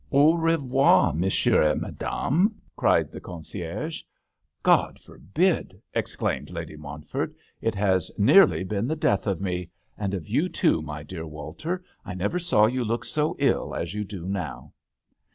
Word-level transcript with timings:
Au 0.09 0.35
revoir 0.35 1.13
Monsieur 1.13 1.61
et 1.61 1.79
Ma 1.79 1.91
dame" 1.91 2.55
cried 2.75 3.11
the 3.11 3.21
concierge." 3.21 4.01
God 4.63 4.97
forbid!" 4.99 5.79
exclaimed 6.01 6.49
Lady 6.49 6.75
Montford." 6.75 7.35
It 7.61 7.75
has 7.75 8.09
nearly 8.17 8.63
been 8.63 8.87
the 8.87 8.95
death 8.95 9.27
of 9.27 9.39
me— 9.41 9.69
and 9.99 10.15
of 10.15 10.27
you 10.27 10.49
too, 10.49 10.81
my 10.81 11.03
dear 11.03 11.27
Walter. 11.27 11.83
I 12.03 12.15
never 12.15 12.39
saw 12.39 12.65
you 12.65 12.83
look 12.83 13.05
so 13.05 13.35
ill 13.37 13.75
as 13.75 13.93
you 13.93 14.03
do 14.03 14.27
now." 14.27 14.73